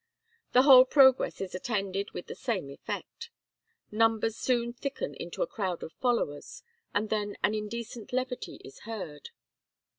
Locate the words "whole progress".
0.63-1.39